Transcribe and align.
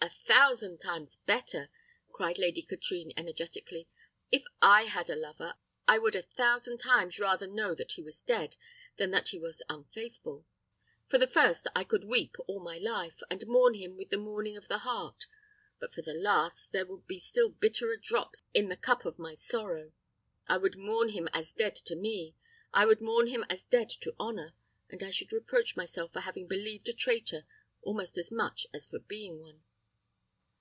a 0.00 0.08
thousand 0.32 0.78
times 0.78 1.16
better!" 1.26 1.70
cried 2.12 2.38
Lady 2.38 2.62
Katrine, 2.62 3.12
energetically. 3.16 3.88
"If 4.30 4.44
I 4.62 4.82
had 4.82 5.10
a 5.10 5.16
lover, 5.16 5.54
I 5.88 5.98
would 5.98 6.14
a 6.14 6.22
thousand 6.22 6.78
times 6.78 7.18
rather 7.18 7.48
know 7.48 7.74
that 7.74 7.92
he 7.92 8.02
was 8.02 8.20
dead, 8.20 8.56
than 8.96 9.10
that 9.10 9.28
he 9.28 9.38
was 9.40 9.62
unfaithful. 9.68 10.46
For 11.08 11.18
the 11.18 11.26
first, 11.26 11.66
I 11.74 11.82
could 11.82 12.02
but 12.02 12.08
weep 12.10 12.36
all 12.46 12.60
my 12.60 12.78
life, 12.78 13.20
and 13.28 13.44
mourn 13.48 13.74
him 13.74 13.96
with 13.96 14.10
the 14.10 14.18
mourning 14.18 14.56
of 14.56 14.68
the 14.68 14.78
heart; 14.78 15.26
but 15.80 15.92
for 15.92 16.02
the 16.02 16.14
last, 16.14 16.70
there 16.70 16.86
would 16.86 17.08
be 17.08 17.18
still 17.18 17.48
bitterer 17.48 17.96
drops 17.96 18.44
in 18.54 18.68
the 18.68 18.76
cup 18.76 19.04
of 19.04 19.18
my 19.18 19.34
sorrow. 19.34 19.92
I 20.46 20.58
would 20.58 20.76
mourn 20.76 21.08
him 21.08 21.28
as 21.32 21.52
dead 21.52 21.74
to 21.74 21.96
me. 21.96 22.36
I 22.72 22.86
would 22.86 23.00
mourn 23.00 23.26
him 23.26 23.44
as 23.50 23.64
dead 23.64 23.90
to 24.02 24.14
honour; 24.20 24.54
and 24.88 25.02
I 25.02 25.10
should 25.10 25.32
reproach 25.32 25.74
myself 25.74 26.12
for 26.12 26.20
having 26.20 26.46
believed 26.46 26.88
a 26.88 26.92
traitor, 26.92 27.44
almost 27.82 28.16
as 28.16 28.30
much 28.30 28.66
as 28.72 28.86
for 28.86 29.00
being 29.00 29.40
one." 29.40 29.62